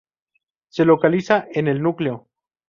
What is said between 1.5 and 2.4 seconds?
en el núcleo.